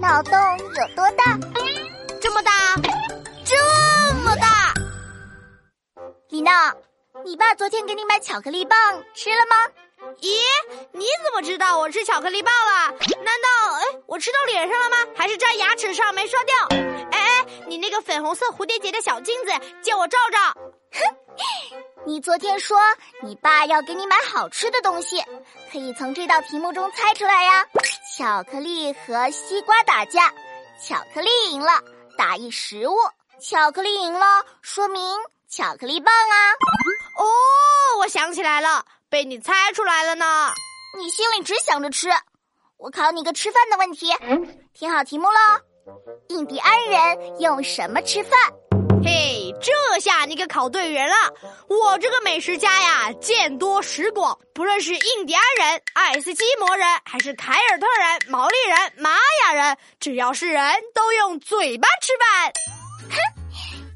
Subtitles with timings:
[0.00, 1.38] 脑洞有多大？
[2.22, 2.50] 这么大，
[3.44, 4.72] 这么大！
[6.30, 6.74] 李娜，
[7.22, 8.78] 你爸昨天给你买巧克力棒
[9.14, 9.56] 吃了吗？
[10.22, 10.30] 咦，
[10.92, 12.94] 你怎么知道我吃巧克力棒了？
[13.22, 14.96] 难道哎，我吃到脸上了吗？
[15.14, 16.56] 还是粘牙齿上没刷掉？
[16.70, 20.38] 哎哎，你那个粉红色蝴蝶结的小镜子，借我照照。
[20.92, 21.00] 哼，
[22.06, 22.78] 你昨天说
[23.22, 25.22] 你爸要给你买好吃的东西，
[25.70, 27.66] 可以从这道题目中猜出来呀。
[28.20, 30.30] 巧克力和西瓜打架，
[30.78, 31.80] 巧克力赢了，
[32.18, 32.94] 打一食物。
[33.40, 35.02] 巧克力赢了，说明
[35.48, 36.52] 巧克力棒啊。
[37.16, 37.24] 哦，
[38.00, 38.84] 我想起来了。
[39.08, 40.52] 被你猜出来了呢！
[40.98, 42.10] 你心里只想着吃。
[42.76, 44.12] 我考你个吃饭的问题，
[44.74, 45.94] 听好题目喽。
[46.28, 48.38] 印第安人用什么吃饭？
[49.02, 51.14] 嘿，这下你可考对人了。
[51.68, 59.10] 我这个美食家呀，见多识广，不论是印第安人、爱斯基摩人，还是凯尔特人、毛利人、玛
[59.44, 60.62] 雅人，只要是人
[60.94, 62.52] 都用嘴巴吃饭。
[63.10, 63.16] 哼，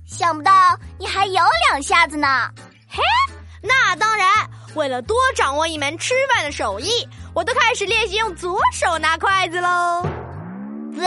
[0.07, 0.53] 想不到
[0.99, 2.49] 你还有两下子呢。
[2.89, 3.03] 嘿，
[3.63, 4.29] 那当然。
[4.75, 10.05] 为了多掌握一门吃饭的手艺，我都开始练习用左手拿筷子喽。
[10.97, 11.07] 喂，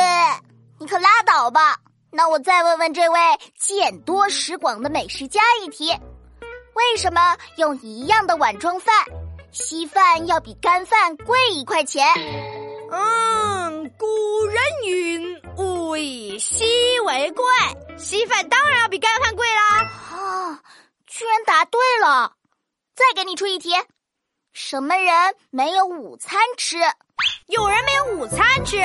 [0.79, 1.75] 你可拉倒吧！
[2.17, 3.19] 那我再问问这位
[3.55, 5.95] 见多识广的美食家一题：
[6.73, 9.05] 为什么用一样的碗装饭，
[9.51, 12.07] 稀饭要比干饭贵一块钱？
[12.89, 14.07] 嗯，古
[14.47, 16.65] 人云：“物以稀
[17.01, 17.45] 为贵。”
[17.99, 19.83] 稀饭当然要比干饭贵啦。
[19.83, 20.59] 啊，
[21.05, 22.33] 居然答对了！
[22.95, 23.75] 再给你出一题，
[24.53, 26.77] 什么人没有午餐吃？
[27.45, 28.77] 有人没有午餐吃，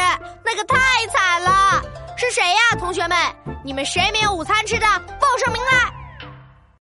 [0.44, 1.82] 那个太惨了。
[2.22, 3.18] 是谁呀，同学们？
[3.64, 4.86] 你们谁没有午餐吃的？
[5.20, 6.01] 报上名来。